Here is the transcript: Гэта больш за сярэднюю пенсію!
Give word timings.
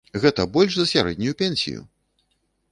Гэта 0.21 0.45
больш 0.55 0.77
за 0.79 0.85
сярэднюю 0.93 1.37
пенсію! 1.45 1.87